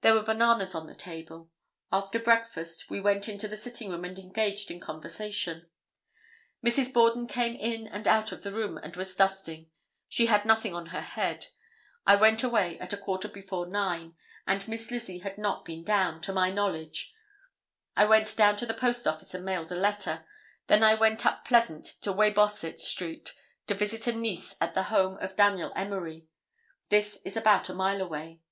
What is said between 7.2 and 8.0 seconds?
came in